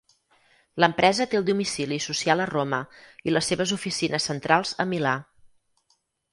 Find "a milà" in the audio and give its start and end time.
4.85-5.17